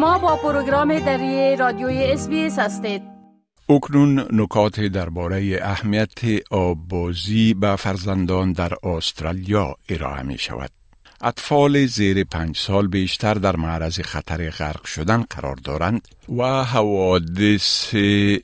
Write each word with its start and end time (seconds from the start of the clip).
شما 0.00 0.18
با 0.18 0.36
پروگرام 0.36 0.98
دری 0.98 1.56
رادیوی 1.56 2.04
اس 2.04 2.28
هستید 2.58 3.02
اکنون 3.68 4.26
نکات 4.32 4.80
درباره 4.80 5.58
اهمیت 5.62 6.18
آبازی 6.50 7.54
به 7.54 7.76
فرزندان 7.76 8.52
در 8.52 8.72
استرالیا 8.82 9.76
ارائه 9.88 10.22
می 10.22 10.38
شود. 10.38 10.79
اطفال 11.22 11.86
زیر 11.86 12.24
پنج 12.24 12.56
سال 12.56 12.86
بیشتر 12.86 13.34
در 13.34 13.56
معرض 13.56 14.00
خطر 14.00 14.50
غرق 14.50 14.84
شدن 14.84 15.24
قرار 15.30 15.56
دارند 15.56 16.08
و 16.38 16.64
حوادث 16.64 17.94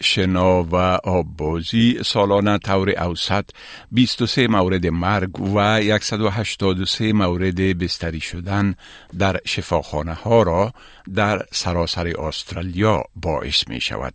شنا 0.03 0.63
و 0.63 0.77
آببازی 1.05 1.99
سالانه 2.05 2.59
طور 2.59 2.91
اوسط 2.91 3.45
23 3.93 4.49
مورد 4.49 4.87
مرگ 4.87 5.41
و 5.41 5.99
183 5.99 7.13
مورد 7.13 7.79
بستری 7.79 8.21
شدن 8.21 8.75
در 9.19 9.41
شفاخانه 9.45 10.15
ها 10.15 10.43
را 10.43 10.73
در 11.15 11.43
سراسر 11.53 12.21
استرالیا 12.21 13.03
باعث 13.17 13.69
می 13.69 13.81
شود. 13.81 14.15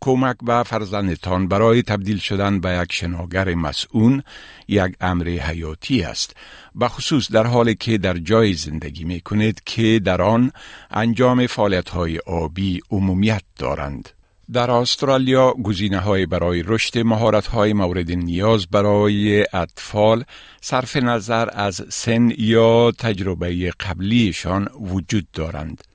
کمک 0.00 0.36
به 0.42 0.62
فرزندتان 0.62 1.48
برای 1.48 1.82
تبدیل 1.82 2.18
شدن 2.18 2.60
به 2.60 2.80
یک 2.82 2.92
شناگر 2.92 3.54
مسئول 3.54 4.22
یک 4.68 4.94
امر 5.00 5.24
حیاتی 5.28 6.02
است 6.02 6.36
به 6.74 6.88
خصوص 6.88 7.32
در 7.32 7.46
حالی 7.46 7.74
که 7.74 7.98
در 7.98 8.18
جای 8.18 8.54
زندگی 8.54 9.04
می 9.04 9.20
کنید 9.20 9.62
که 9.64 10.00
در 10.04 10.22
آن 10.22 10.52
انجام 10.90 11.46
فعالیت 11.46 11.88
های 11.88 12.18
آبی 12.18 12.80
عمومیت 12.90 13.42
دارند 13.58 14.08
در 14.52 14.70
استرالیا 14.70 15.52
گزینه 15.52 15.98
های 15.98 16.26
برای 16.26 16.62
رشد 16.66 16.98
مهارت 16.98 17.46
های 17.46 17.72
مورد 17.72 18.10
نیاز 18.10 18.66
برای 18.66 19.46
اطفال 19.52 20.24
صرف 20.60 20.96
نظر 20.96 21.48
از 21.52 21.82
سن 21.88 22.32
یا 22.38 22.92
تجربه 22.98 23.72
قبلیشان 23.80 24.68
وجود 24.80 25.26
دارند. 25.32 25.93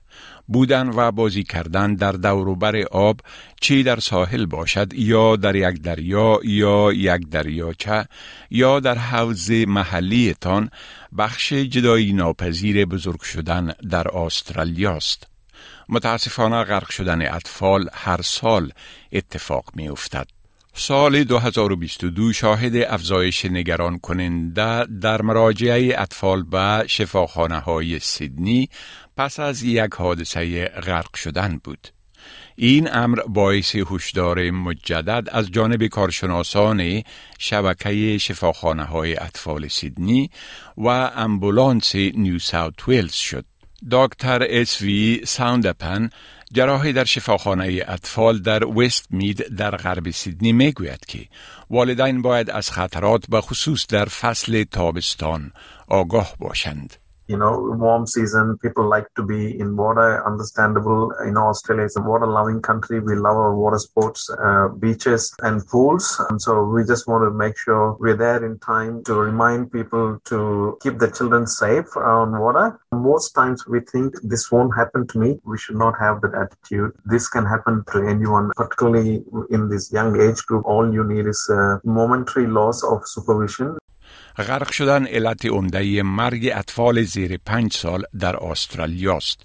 بودن 0.50 0.90
و 0.90 1.12
بازی 1.12 1.44
کردن 1.44 1.96
در 1.96 2.12
دوروبر 2.12 2.76
آب 2.92 3.20
چی 3.62 3.84
در 3.84 4.00
ساحل 4.00 4.46
باشد 4.46 4.94
یا 4.94 5.36
در 5.36 5.56
یک 5.56 5.82
دریا 5.82 6.40
یا 6.44 6.94
یک 6.94 7.30
دریاچه 7.30 8.06
یا 8.50 8.80
در 8.80 8.98
حوض 8.98 9.52
محلیتان 9.52 10.70
بخش 11.18 11.54
جدایی 11.54 12.14
ناپذیر 12.14 12.86
بزرگ 12.86 13.22
شدن 13.22 13.74
در 13.90 14.18
استرالیا 14.18 14.96
است. 14.96 15.28
متاسفانه 15.90 16.64
غرق 16.64 16.90
شدن 16.90 17.36
اطفال 17.36 17.90
هر 17.94 18.22
سال 18.22 18.72
اتفاق 19.12 19.66
می 19.76 19.90
افتد. 19.90 20.39
سال 20.74 21.24
2022 21.24 22.34
شاهد 22.34 22.76
افزایش 22.76 23.46
نگران 23.46 24.00
کننده 24.00 24.86
در 24.86 25.22
مراجعه 25.22 26.02
اطفال 26.02 26.44
به 26.44 26.84
شفاخانه 26.88 27.60
های 27.60 28.00
سیدنی 28.00 28.70
پس 29.18 29.40
از 29.40 29.64
یک 29.64 29.94
حادثه 29.94 30.66
غرق 30.66 31.16
شدن 31.16 31.60
بود. 31.64 31.88
این 32.56 32.90
امر 32.94 33.20
باعث 33.28 33.76
هشدار 33.76 34.52
مجدد 34.52 35.28
از 35.32 35.52
جانب 35.52 35.88
کارشناسان 35.88 37.04
شبکه 37.40 38.18
شفاخانه 38.18 38.84
های 38.84 39.16
اطفال 39.16 39.68
سیدنی 39.68 40.30
و 40.78 40.88
امبولانس 40.88 41.96
نیو 41.96 42.40
ساوت 42.40 42.88
ویلز 42.88 43.14
شد. 43.14 43.46
دکتر 43.92 44.46
اس 44.50 44.82
وی 44.82 45.22
ساوندپن 45.26 46.10
جراحی 46.54 46.94
در 46.94 47.04
شفاخانه 47.04 47.84
اطفال 47.88 48.40
در 48.40 48.66
وست 48.66 49.08
مید 49.12 49.56
در 49.56 49.72
غرب 49.72 50.10
سیدنی 50.10 50.54
می 50.54 50.72
گوید 50.72 51.06
که 51.08 51.28
والدین 51.70 52.22
باید 52.22 52.50
از 52.50 52.72
خطرات 52.72 53.26
به 53.30 53.42
خصوص 53.42 53.88
در 53.88 54.06
فصل 54.06 54.64
تابستان 54.64 55.52
آگاه 55.88 56.36
باشند. 56.40 56.96
You 57.30 57.38
know, 57.38 57.54
warm 57.78 58.08
season, 58.08 58.58
people 58.58 58.90
like 58.90 59.08
to 59.16 59.24
be 59.24 59.58
in 59.60 59.78
water. 59.78 60.26
Understandable. 60.26 61.14
You 61.24 61.32
know, 61.32 61.46
Australia 61.54 61.86
is 61.86 61.96
a 61.96 62.02
water 62.02 62.26
loving 62.26 62.62
country. 62.62 63.00
We 63.00 63.16
love 63.16 63.38
our 63.38 63.56
water 63.56 63.78
sports, 63.78 64.30
uh, 64.32 64.70
beaches 64.70 65.34
and 65.44 65.66
pools. 65.68 66.20
And 66.30 66.42
so 66.42 66.64
we 66.64 66.84
just 66.84 67.08
want 67.08 67.24
to 67.24 67.32
make 67.32 67.58
sure 67.58 67.96
we're 68.00 68.18
there 68.18 68.44
in 68.44 68.60
time 68.60 69.04
to 69.06 69.14
remind 69.14 69.72
people 69.72 70.20
to 70.26 70.78
keep 70.82 70.98
the 70.98 71.12
children 71.12 71.46
safe 71.46 71.96
on 71.96 72.40
water. 72.40 72.80
Most 72.92 73.32
times 73.34 73.68
we 73.68 73.82
think 73.82 74.16
this 74.24 74.52
won't 74.52 74.76
happen 74.76 75.08
to 75.08 75.20
me. 75.20 75.40
We 75.46 75.58
should 75.58 75.78
not 75.78 76.00
have 76.00 76.22
that 76.22 76.34
attitude. 76.34 76.92
This 77.06 77.28
can 77.28 77.46
happen 77.46 77.84
to 77.92 78.08
anyone, 78.08 78.52
particularly 78.56 79.24
in 79.52 79.70
this 79.70 79.92
young 79.94 80.20
age 80.20 80.44
group. 80.48 80.66
All 80.66 80.92
you 80.92 81.04
need 81.04 81.28
is 81.28 81.48
a 81.52 81.80
momentary 81.84 82.48
loss 82.48 82.84
of 82.84 83.02
supervision 83.06 83.78
غرق 84.44 84.72
شدن 84.72 85.06
علت 85.06 85.46
عمده 85.46 86.04
مرگ 86.04 86.52
اطفال 86.54 87.04
زیر 87.04 87.38
پنج 87.46 87.74
سال 87.74 88.04
در 88.20 88.44
استرالیا 88.44 89.16
است. 89.16 89.42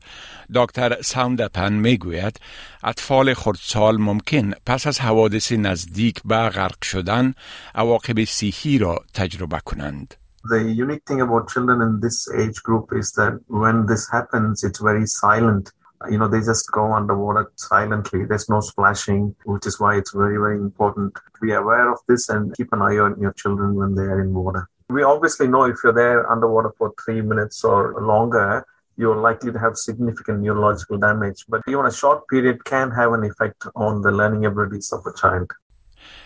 دکتر 0.54 1.02
ساوندپن 1.02 1.72
می‌گوید 1.72 2.40
اطفال 2.84 3.34
خردسال 3.34 3.96
ممکن 3.96 4.50
پس 4.66 4.86
از 4.86 5.00
حوادث 5.00 5.52
نزدیک 5.52 6.22
به 6.24 6.48
غرق 6.48 6.84
شدن 6.84 7.34
عواقب 7.74 8.24
صحی 8.24 8.78
را 8.78 8.98
تجربه 9.14 9.60
کنند. 9.64 10.14
The 10.44 10.60
unique 10.84 11.04
thing 11.08 11.20
about 11.22 11.48
children 11.48 11.78
in 11.86 11.92
this 12.04 12.18
age 12.42 12.58
group 12.66 12.86
is 13.00 13.06
that 13.18 13.34
when 13.62 13.76
this 13.86 14.04
happens, 14.16 14.62
it's 14.66 14.80
very 14.90 15.06
silent. 15.06 15.64
You 16.12 16.18
know, 16.18 16.28
they 16.28 16.42
just 16.52 16.66
go 16.70 16.84
underwater 16.92 17.44
silently. 17.56 18.20
There's 18.30 18.48
no 18.50 18.60
splashing, 18.70 19.22
which 19.52 19.66
is 19.70 19.80
why 19.80 19.92
it's 20.00 20.12
very, 20.22 20.38
very 20.44 20.58
important 20.68 21.10
to 21.34 21.40
be 21.46 21.52
aware 21.62 21.86
of 21.94 21.98
this 22.08 22.22
and 22.28 22.42
keep 22.56 22.68
an 22.76 22.82
eye 22.88 22.98
on 23.06 23.12
your 23.24 23.34
children 23.42 23.68
when 23.80 23.90
they 23.98 24.06
are 24.12 24.20
in 24.20 24.34
water. 24.34 24.64
We 24.88 25.02
obviously 25.02 25.48
know 25.48 25.64
if 25.64 25.76
you're 25.82 25.92
there 25.92 26.30
underwater 26.30 26.72
for 26.76 26.92
three 27.02 27.22
minutes 27.22 27.64
or 27.64 28.00
longer, 28.02 28.66
you're 28.96 29.16
likely 29.16 29.50
to 29.50 29.58
have 29.58 29.76
significant 29.76 30.40
neurological 30.40 30.98
damage. 30.98 31.44
But 31.48 31.62
even 31.66 31.86
a 31.86 31.92
short 31.92 32.28
period 32.28 32.64
can 32.64 32.90
have 32.92 33.12
an 33.12 33.24
effect 33.24 33.66
on 33.74 34.02
the 34.02 34.10
learning 34.10 34.44
abilities 34.44 34.92
of 34.92 35.04
a 35.06 35.12
child. 35.16 35.50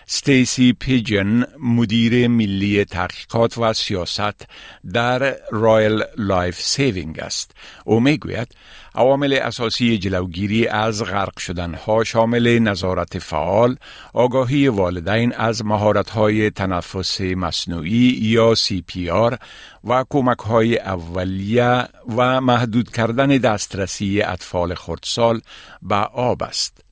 ستیسی 0.07 0.73
پیجن 0.73 1.43
مدیر 1.59 2.27
ملی 2.27 2.85
تحقیقات 2.85 3.57
و 3.57 3.73
سیاست 3.73 4.47
در 4.93 5.35
Royal 5.51 6.03
Life 6.17 6.61
Saving 6.61 7.19
است. 7.19 7.51
او 7.85 7.99
می‌گوید 7.99 8.55
عوامل 8.95 9.33
اساسی 9.33 9.97
جلوگیری 9.97 10.67
از 10.67 11.03
غرق 11.03 11.39
شدنها 11.39 12.03
شامل 12.03 12.59
نظارت 12.59 13.19
فعال 13.19 13.75
آگاهی 14.13 14.67
والدین 14.67 15.35
از 15.35 15.65
مهارت‌های 15.65 16.49
تنفس 16.49 17.21
مصنوعی 17.21 18.19
یا 18.21 18.55
CPR 18.55 19.37
و 19.83 20.05
کمک‌های 20.09 20.77
اولیه 20.77 21.87
و 22.17 22.41
محدود 22.41 22.91
کردن 22.91 23.27
دسترسی 23.27 24.21
اطفال 24.21 24.75
خردسال 24.75 25.41
به 25.81 25.95
آب 25.95 26.43
است. 26.43 26.88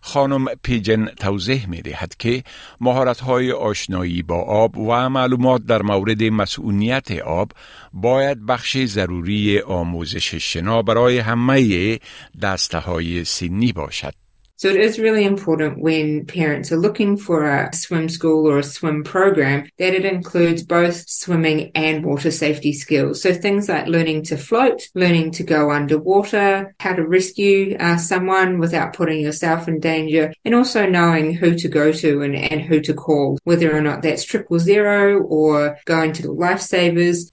خانم 0.00 0.44
پیجن 0.62 1.06
توضیح 1.06 1.68
می 1.68 1.82
دهد 1.82 2.16
که 2.18 2.42
مهارت 2.80 3.20
های 3.20 3.52
آشنایی 3.52 4.22
با 4.22 4.42
آب 4.42 4.78
و 4.78 5.08
معلومات 5.08 5.62
در 5.62 5.82
مورد 5.82 6.22
مسئولیت 6.22 7.10
آب 7.10 7.52
باید 7.92 8.46
بخش 8.46 8.78
ضروری 8.78 9.60
آموزش 9.60 10.34
شنا 10.34 10.82
برای 10.82 11.18
همه 11.18 11.98
دسته 12.42 12.78
های 12.78 13.24
سنی 13.24 13.72
باشد. 13.72 14.25
So 14.56 14.68
it 14.68 14.80
is 14.80 14.98
really 14.98 15.24
important 15.24 15.82
when 15.82 16.24
parents 16.24 16.72
are 16.72 16.78
looking 16.78 17.18
for 17.18 17.44
a 17.44 17.70
swim 17.74 18.08
school 18.08 18.48
or 18.50 18.58
a 18.58 18.62
swim 18.62 19.04
program 19.04 19.68
that 19.78 19.92
it 19.92 20.06
includes 20.06 20.62
both 20.62 21.04
swimming 21.08 21.72
and 21.74 22.04
water 22.04 22.30
safety 22.30 22.72
skills. 22.72 23.20
So 23.20 23.34
things 23.34 23.68
like 23.68 23.86
learning 23.86 24.22
to 24.24 24.38
float, 24.38 24.88
learning 24.94 25.32
to 25.32 25.42
go 25.42 25.70
underwater, 25.70 26.74
how 26.80 26.94
to 26.94 27.06
rescue 27.06 27.76
uh, 27.78 27.98
someone 27.98 28.58
without 28.58 28.94
putting 28.94 29.20
yourself 29.20 29.68
in 29.68 29.78
danger, 29.78 30.32
and 30.44 30.54
also 30.54 30.86
knowing 30.86 31.34
who 31.34 31.54
to 31.56 31.68
go 31.68 31.92
to 31.92 32.22
and, 32.22 32.34
and 32.34 32.62
who 32.62 32.80
to 32.80 32.94
call, 32.94 33.38
whether 33.44 33.76
or 33.76 33.82
not 33.82 34.00
that's 34.00 34.24
triple 34.24 34.58
zero 34.58 35.22
or 35.22 35.76
going 35.84 36.14
to 36.14 36.22
the 36.22 36.28
lifesavers. 36.28 37.30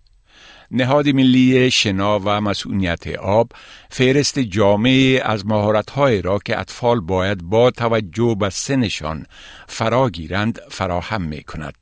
نهاد 0.73 1.09
ملی 1.09 1.71
شنا 1.71 2.19
و 2.19 2.41
مسئولیت 2.41 3.07
آب 3.07 3.51
فهرست 3.89 4.39
جامعه 4.39 5.21
از 5.25 5.45
مهارت‌های 5.45 6.21
را 6.21 6.39
که 6.45 6.59
اطفال 6.59 6.99
باید 6.99 7.43
با 7.43 7.71
توجه 7.71 8.35
به 8.39 8.49
سنشان 8.49 9.25
فراگیرند 9.67 10.59
فراهم 10.69 11.21
می 11.21 11.43
کند. 11.43 11.73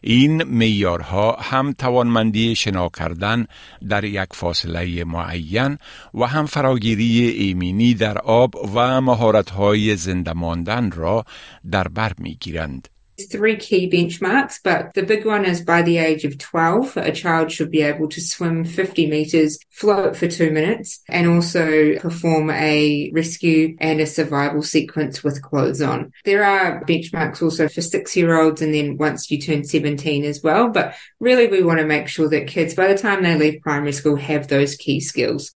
این 0.00 0.42
میارها 0.44 1.32
هم 1.32 1.72
توانمندی 1.72 2.56
شنا 2.56 2.88
کردن 2.88 3.46
در 3.88 4.04
یک 4.04 4.28
فاصله 4.32 5.04
معین 5.04 5.78
و 6.14 6.26
هم 6.26 6.46
فراگیری 6.46 7.28
ایمنی 7.28 7.94
در 7.94 8.18
آب 8.18 8.54
و 8.74 9.00
مهارت‌های 9.00 9.96
زنده 9.96 10.32
ماندن 10.32 10.90
را 10.90 11.24
در 11.70 11.88
بر 11.88 12.12
می‌گیرند. 12.18 12.88
Three 13.30 13.56
key 13.56 13.90
benchmarks, 13.90 14.60
but 14.62 14.92
the 14.94 15.02
big 15.02 15.24
one 15.24 15.44
is 15.44 15.62
by 15.62 15.82
the 15.82 15.98
age 15.98 16.24
of 16.24 16.38
12, 16.38 16.96
a 16.96 17.12
child 17.12 17.50
should 17.50 17.70
be 17.70 17.82
able 17.82 18.08
to 18.08 18.20
swim 18.20 18.64
50 18.64 19.08
meters, 19.08 19.58
float 19.70 20.16
for 20.16 20.28
two 20.28 20.50
minutes, 20.50 21.02
and 21.08 21.28
also 21.28 21.98
perform 21.98 22.50
a 22.50 23.10
rescue 23.14 23.76
and 23.80 24.00
a 24.00 24.06
survival 24.06 24.62
sequence 24.62 25.24
with 25.24 25.42
clothes 25.42 25.82
on. 25.82 26.12
There 26.24 26.44
are 26.44 26.84
benchmarks 26.84 27.42
also 27.42 27.68
for 27.68 27.82
six 27.82 28.16
year 28.16 28.40
olds 28.40 28.62
and 28.62 28.74
then 28.74 28.96
once 28.96 29.30
you 29.30 29.40
turn 29.40 29.64
17 29.64 30.24
as 30.24 30.42
well, 30.42 30.68
but 30.68 30.94
really 31.20 31.46
we 31.46 31.62
want 31.62 31.80
to 31.80 31.86
make 31.86 32.08
sure 32.08 32.28
that 32.28 32.46
kids 32.46 32.74
by 32.74 32.88
the 32.88 32.98
time 32.98 33.22
they 33.22 33.36
leave 33.36 33.62
primary 33.62 33.92
school 33.92 34.16
have 34.16 34.48
those 34.48 34.76
key 34.76 35.00
skills. 35.00 35.54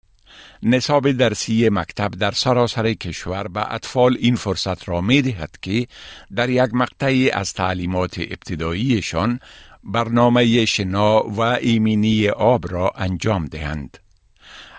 نصاب 0.63 1.11
درسی 1.11 1.69
مکتب 1.69 2.11
در 2.11 2.31
سراسر 2.31 2.93
کشور 2.93 3.47
به 3.47 3.73
اطفال 3.73 4.17
این 4.19 4.35
فرصت 4.35 4.89
را 4.89 5.01
می 5.01 5.21
دهد 5.21 5.55
که 5.61 5.87
در 6.35 6.49
یک 6.49 6.73
مقطعی 6.73 7.31
از 7.31 7.53
تعلیمات 7.53 8.19
ابتداییشان 8.19 9.39
برنامه 9.83 10.65
شنا 10.65 11.23
و 11.23 11.41
ایمنی 11.41 12.29
آب 12.29 12.71
را 12.73 12.91
انجام 12.95 13.45
دهند. 13.45 13.97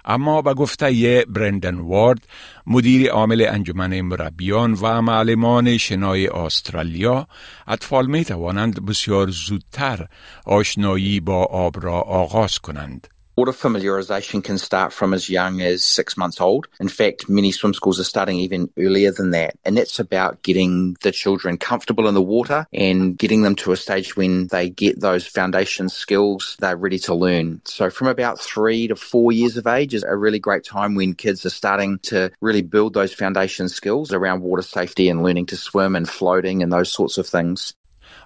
اما 0.05 0.43
به 0.43 0.55
گفته 0.55 1.25
برندن 1.29 1.75
وارد 1.75 2.27
مدیر 2.67 3.11
عامل 3.11 3.47
انجمن 3.49 4.01
مربیان 4.01 4.73
و 4.81 5.03
معلمان 5.03 5.79
شنای 5.79 6.27
استرالیا 6.29 7.27
اطفال 7.67 8.07
می 8.07 8.25
توانند 8.25 8.87
بسیار 8.87 9.29
زودتر 9.31 10.07
آشنایی 10.47 11.21
با 11.21 11.45
آب 11.45 11.85
را 11.85 12.01
آغاز 12.01 12.59
کنند 12.59 13.09
Water 13.40 13.52
familiarisation 13.52 14.44
can 14.44 14.58
start 14.58 14.92
from 14.92 15.14
as 15.14 15.31
young 15.31 15.62
as 15.62 15.82
six 15.82 16.14
months 16.14 16.42
old. 16.42 16.69
In 16.78 16.88
fact, 16.88 17.26
many 17.26 17.52
swim 17.52 17.72
schools 17.72 17.98
are 17.98 18.04
starting 18.04 18.37
even 18.37 18.69
earlier 18.76 19.12
than 19.12 19.31
that. 19.31 19.56
And 19.64 19.78
that's 19.78 19.98
about 19.98 20.42
getting 20.42 20.98
the 21.00 21.10
children 21.10 21.56
comfortable 21.56 22.06
in 22.06 22.12
the 22.12 22.20
water 22.20 22.66
and 22.75 23.16
getting 23.16 23.40
them 23.40 23.54
to 23.56 23.72
a 23.72 23.78
stage 23.78 24.14
when 24.14 24.48
they 24.48 24.69
get 24.69 25.00
those 25.00 25.26
foundation 25.26 25.88
skills 25.88 26.58
they're 26.60 26.76
ready 26.76 26.98
to 26.98 27.14
learn. 27.14 27.62
So 27.64 27.88
from 27.88 28.08
about 28.08 28.38
three 28.38 28.88
to 28.88 28.94
four 28.94 29.32
years 29.32 29.56
of 29.56 29.66
age 29.66 29.94
is 29.94 30.02
a 30.02 30.14
really 30.14 30.38
great 30.38 30.64
time 30.64 30.94
when 30.94 31.14
kids 31.14 31.46
are 31.46 31.48
starting 31.48 31.98
to 32.00 32.31
really 32.42 32.60
build 32.60 32.92
those 32.92 33.14
foundation 33.14 33.70
skills 33.70 34.12
around 34.12 34.42
water 34.42 34.60
safety 34.60 35.08
and 35.08 35.22
learning 35.22 35.46
to 35.46 35.56
swim 35.56 35.96
and 35.96 36.06
floating 36.06 36.62
and 36.62 36.70
those 36.70 36.92
sorts 36.92 37.16
of 37.16 37.26
things. 37.26 37.72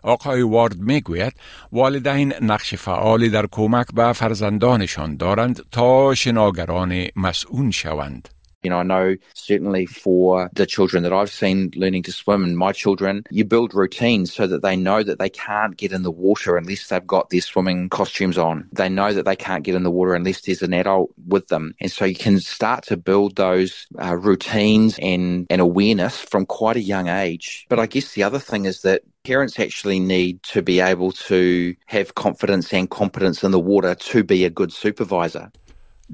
آقای 0.03 0.41
وارد 0.41 0.77
میگوید 0.77 1.33
والدین 1.71 2.33
نقش 2.41 2.75
فعالی 2.75 3.29
در 3.29 3.45
کمک 3.51 3.87
به 3.93 4.13
فرزندانشان 4.13 5.17
دارند 5.17 5.61
تا 5.71 6.15
شناگران 6.15 7.07
مسئول 7.15 7.71
شوند. 7.71 8.29
You 8.63 8.69
know, 8.69 8.79
I 8.79 8.83
know 8.83 9.15
certainly 9.33 9.85
for 9.85 10.49
the 10.53 10.65
children 10.65 11.03
that 11.03 11.13
I've 11.13 11.31
seen 11.31 11.71
learning 11.75 12.03
to 12.03 12.11
swim 12.11 12.43
and 12.43 12.57
my 12.57 12.73
children, 12.73 13.23
you 13.31 13.45
build 13.45 13.73
routines 13.73 14.33
so 14.33 14.47
that 14.47 14.61
they 14.61 14.75
know 14.75 15.01
that 15.01 15.17
they 15.17 15.29
can't 15.29 15.77
get 15.77 15.93
in 15.93 16.03
the 16.03 16.11
water 16.11 16.57
unless 16.57 16.87
they've 16.87 17.07
got 17.07 17.29
their 17.29 17.39
swimming 17.39 17.87
costumes 17.87 18.37
on. 18.37 18.67
They 18.73 18.89
know 18.89 19.13
that 19.13 19.23
they 19.23 19.37
can't 19.37 19.63
get 19.63 19.75
in 19.75 19.83
the 19.83 19.91
water 19.91 20.13
unless 20.13 20.41
there's 20.41 20.61
an 20.61 20.73
adult 20.73 21.11
with 21.25 21.47
them. 21.47 21.73
And 21.79 21.89
so 21.89 22.03
you 22.03 22.15
can 22.15 22.39
start 22.41 22.83
to 22.87 22.97
build 22.97 23.37
those 23.37 23.87
uh, 23.97 24.17
routines 24.17 24.99
and, 25.01 25.47
and 25.49 25.61
awareness 25.61 26.19
from 26.19 26.45
quite 26.45 26.75
a 26.75 26.81
young 26.81 27.07
age. 27.07 27.65
But 27.69 27.79
I 27.79 27.85
guess 27.85 28.11
the 28.11 28.23
other 28.23 28.39
thing 28.39 28.65
is 28.65 28.81
that 28.81 29.03
parents 29.24 29.58
actually 29.58 30.00
need 30.00 30.42
to 30.42 30.62
be 30.62 30.80
able 30.80 31.12
to 31.30 31.74
have 31.86 32.14
confidence 32.14 32.72
and 32.78 32.88
competence 32.90 33.42
in 33.46 33.50
the 33.50 33.64
water 33.72 33.94
to 33.94 34.22
be 34.22 34.44
a 34.44 34.50
good 34.50 34.72
supervisor. 34.72 35.50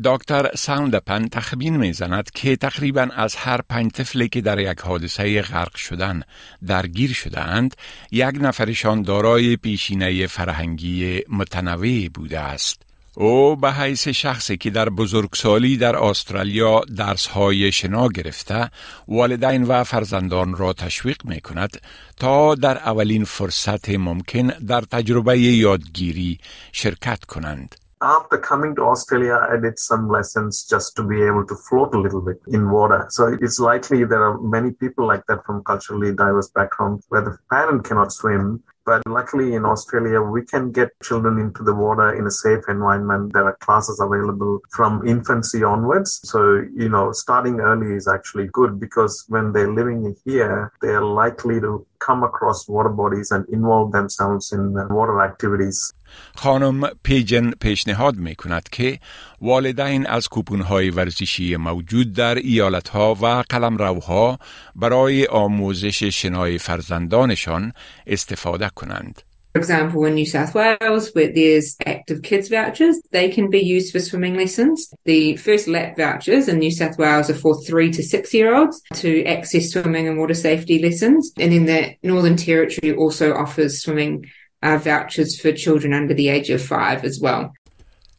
دکتر 0.05 0.51
ساوندپن 0.55 1.29
تخمین 1.29 1.77
می‌زند 1.77 2.31
که 2.31 2.57
تقریبا 2.57 3.09
از 3.17 3.37
هر 3.37 3.61
پنج 3.69 3.91
طفلی 3.91 4.29
که 4.29 4.41
در 4.41 4.59
یک 4.59 4.81
حادثه 4.81 5.43
غرق 5.43 5.77
شدن 5.77 6.23
درگیر 6.67 7.12
شدهاند 7.12 7.77
یک 8.11 8.35
نفرشان 8.41 9.03
دارای 9.03 9.57
پیشینه 9.57 10.27
فرهنگی 10.27 11.23
متنوع 11.29 12.09
بوده 12.15 12.41
است. 12.41 12.90
او 13.21 13.57
به 13.57 13.73
حیث 13.73 14.09
شخصی 14.09 14.57
که 14.57 14.71
در 14.71 14.89
بزرگسالی 14.89 15.77
در 15.77 15.97
استرالیا 15.97 16.81
درسهای 16.97 17.73
شنا 17.73 18.09
گرفته 18.09 18.71
والدین 19.09 19.63
و 19.63 19.85
فرزندان 19.85 20.57
را 20.57 20.73
تشویق 20.73 21.25
می 21.25 21.41
کند 21.41 21.71
تا 22.17 22.55
در 22.55 22.79
اولین 22.79 23.25
فرصت 23.25 23.91
ممکن 23.91 24.47
در 24.47 24.81
تجربه 24.81 25.39
یادگیری 25.39 26.39
شرکت 26.73 27.25
کنند. 27.25 27.75
after 28.03 28.39
coming 28.39 28.75
to 28.75 28.83
Australia, 28.83 29.37
I 29.53 29.57
did 29.61 29.79
some 29.79 30.09
lessons 30.09 30.65
just 30.65 30.97
to 30.97 31.03
be 31.03 31.23
able 31.23 31.45
to 31.47 31.55
float 31.55 31.95
a 31.95 32.01
little 32.01 32.23
bit 32.23 32.41
in 32.49 32.71
water. 32.71 33.07
So 33.11 33.37
it's 33.41 33.61
likely 33.61 34.05
there 34.05 34.25
are 34.25 34.41
many 34.41 34.71
people 34.71 35.07
like 35.07 35.25
that 35.29 35.45
from 35.45 35.63
culturally 35.65 36.15
diverse 36.15 36.49
backgrounds 36.49 37.05
where 37.11 37.21
the 37.21 37.37
parent 37.51 37.85
cannot 37.85 38.11
swim. 38.13 38.63
But 38.91 39.07
luckily 39.07 39.55
in 39.55 39.65
Australia, 39.65 40.21
we 40.21 40.45
can 40.45 40.73
get 40.73 40.89
children 41.01 41.39
into 41.39 41.63
the 41.63 41.73
water 41.73 42.13
in 42.19 42.27
a 42.27 42.31
safe 42.45 42.65
environment. 42.69 43.33
There 43.33 43.45
are 43.45 43.57
classes 43.61 44.01
available 44.01 44.59
from 44.71 45.07
infancy 45.07 45.63
onwards. 45.63 46.21
So, 46.25 46.67
you 46.75 46.89
know, 46.89 47.13
starting 47.13 47.61
early 47.61 47.95
is 47.95 48.09
actually 48.09 48.49
good 48.53 48.81
because 48.81 49.27
when 49.29 49.53
they're 49.53 49.73
living 49.73 50.17
here, 50.25 50.73
they're 50.83 51.05
likely 51.05 51.61
to 51.61 51.87
come 52.06 52.20
across 52.31 52.58
water 52.69 52.94
bodies 53.02 53.29
and 53.31 53.43
involve 53.56 53.88
themselves 53.99 54.52
in 54.52 54.62
water 54.99 55.17
activities. 55.29 55.94
خانم 56.37 56.88
پیجن 57.02 57.50
پیشنهاد 57.50 58.17
می 58.17 58.35
کند 58.35 58.69
که 58.69 58.99
والدین 59.41 60.06
از 60.06 60.29
کوپون 60.29 60.61
های 60.61 60.91
ورزشی 60.91 61.56
موجود 61.56 62.12
در 62.12 62.35
ایالت 62.35 62.88
ها 62.88 63.14
و 63.14 63.44
قلمروها 63.49 64.38
برای 64.76 65.26
آموزش 65.26 66.05
شنای 66.05 66.58
فرزندانشان 66.58 67.73
استفاده 68.06 68.70
کنند. 68.75 69.23
For 69.56 69.60
example, 69.60 70.04
in 70.04 70.16
New 70.16 70.26
South 70.26 70.54
Wales, 70.54 71.12
where 71.14 71.32
there's 71.32 71.78
active 71.86 72.22
kids 72.24 72.50
vouchers, 72.50 73.02
they 73.12 73.30
can 73.30 73.50
be 73.50 73.62
used 73.62 73.94
for 73.94 74.02
swimming 74.02 74.36
lessons. 74.36 74.94
The 75.06 75.38
first 75.38 75.70
lap 75.70 75.96
vouchers 75.96 76.50
in 76.50 76.60
New 76.60 76.72
South 76.72 76.98
Wales 76.98 77.30
are 77.30 77.36
for 77.36 77.56
three 77.64 77.90
to 77.94 78.04
six 78.04 78.34
year 78.34 78.54
olds 78.54 78.82
to 78.96 79.24
access 79.24 79.72
swimming 79.72 80.10
and 80.10 80.18
water 80.18 80.34
safety 80.34 80.78
lessons. 80.80 81.32
And 81.38 81.54
then 81.54 81.66
the 81.66 81.96
Northern 82.04 82.36
Territory 82.36 82.94
also 82.98 83.34
offers 83.34 83.82
swimming 83.82 84.26
uh, 84.62 84.78
vouchers 84.78 85.40
for 85.40 85.54
children 85.54 85.94
under 85.94 86.14
the 86.14 86.28
age 86.28 86.50
of 86.50 86.62
five 86.62 87.06
as 87.06 87.22
well. 87.22 87.54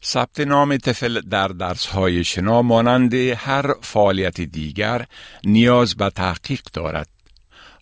ثبت 0.03 0.39
نام 0.39 0.77
طفل 0.77 1.21
در 1.21 1.47
درس 1.47 1.85
های 1.85 2.23
شنا 2.23 2.61
مانند 2.61 3.13
هر 3.13 3.73
فعالیت 3.81 4.41
دیگر 4.41 5.05
نیاز 5.43 5.95
به 5.95 6.09
تحقیق 6.09 6.61
دارد. 6.73 7.07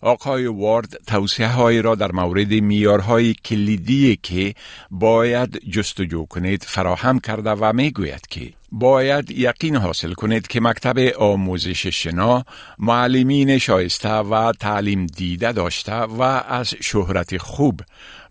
آقای 0.01 0.45
وارد 0.45 0.97
توصیه 1.07 1.47
های 1.47 1.81
را 1.81 1.95
در 1.95 2.11
مورد 2.11 2.51
میارهای 2.51 3.33
کلیدی 3.33 4.19
که 4.23 4.55
باید 4.91 5.69
جستجو 5.69 6.25
کنید 6.25 6.63
فراهم 6.63 7.19
کرده 7.19 7.49
و 7.49 7.73
می 7.73 7.91
گوید 7.91 8.27
که 8.27 8.53
باید 8.71 9.31
یقین 9.31 9.75
حاصل 9.75 10.13
کنید 10.13 10.47
که 10.47 10.61
مکتب 10.61 10.97
آموزش 11.17 11.87
شنا 11.87 12.45
معلمین 12.79 13.57
شایسته 13.57 14.13
و 14.13 14.51
تعلیم 14.59 15.05
دیده 15.05 15.51
داشته 15.51 15.93
و 15.93 16.21
از 16.21 16.75
شهرت 16.81 17.37
خوب 17.37 17.81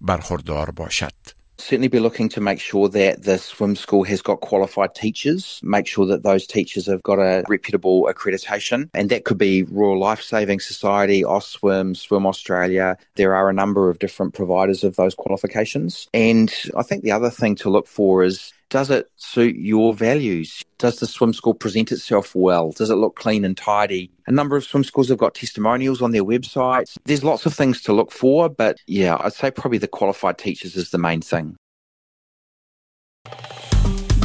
برخوردار 0.00 0.70
باشد. 0.70 1.40
Certainly 1.61 1.89
be 1.89 2.01
looking 2.01 2.29
to 2.31 2.41
make 2.41 2.61
sure 2.61 2.89
that 2.89 3.23
the 3.23 3.39
swim 3.39 3.77
school 3.77 4.05
has 4.05 4.23
got 4.23 4.41
qualified 4.41 4.95
teachers, 4.95 5.61
make 5.62 5.87
sure 5.87 6.06
that 6.06 6.23
those 6.23 6.46
teachers 6.46 6.87
have 6.87 7.03
got 7.03 7.19
a 7.19 7.44
reputable 7.49 8.05
accreditation. 8.13 8.89
And 8.94 9.11
that 9.11 9.25
could 9.25 9.39
be 9.39 9.63
Royal 9.65 9.99
Life 9.99 10.23
Saving 10.23 10.61
Society, 10.61 11.23
Oswim, 11.23 11.96
Swim 11.96 12.27
Australia. 12.27 12.96
There 13.17 13.34
are 13.34 13.49
a 13.49 13.55
number 13.55 13.91
of 13.91 13.99
different 13.99 14.34
providers 14.34 14.84
of 14.84 14.96
those 14.96 15.15
qualifications. 15.15 16.08
And 16.15 16.53
I 16.77 16.82
think 16.82 17.03
the 17.03 17.13
other 17.13 17.31
thing 17.31 17.55
to 17.56 17.70
look 17.70 17.87
for 17.87 18.23
is 18.23 18.53
does 18.69 18.90
it 18.90 19.06
suit 19.16 19.56
your 19.56 19.94
values? 19.94 20.64
Does 20.78 21.00
the 21.00 21.07
swim 21.07 21.33
school 21.33 21.54
present 21.54 21.92
itself 21.92 22.35
well? 22.35 22.71
Does 22.71 22.90
it 22.90 22.95
look 22.95 23.16
clean 23.16 23.45
and 23.45 23.56
tidy? 23.56 24.12
A 24.28 24.31
number 24.31 24.56
of 24.57 24.64
swim 24.64 24.83
schools 24.83 25.09
have 25.09 25.18
got 25.18 25.35
testimonials 25.35 26.02
on 26.02 26.12
their 26.12 26.24
websites. 26.24 26.97
There's 27.06 27.24
lots 27.24 27.45
of 27.45 27.54
things 27.54 27.81
to 27.83 27.94
look 27.94 28.12
for, 28.12 28.50
but 28.50 28.78
yeah, 28.88 29.18
I'd 29.19 29.33
say 29.33 29.52
probably 29.52 29.78
the 29.78 29.88
qualified 29.88 30.38
teachers 30.38 30.76
is 30.76 30.90
the 30.90 30.97
main 30.97 31.21
thing. 31.21 31.56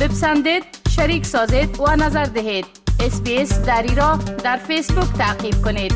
بپسندید، 0.00 0.64
شریک 0.96 1.26
سازید 1.26 1.80
و 1.80 1.96
نظر 1.96 2.24
دهید. 2.24 2.66
اسپیس 3.00 3.58
دری 3.58 3.94
را 3.94 4.16
در 4.44 4.56
فیسبوک 4.56 5.12
تعقیب 5.18 5.54
کنید. 5.64 5.92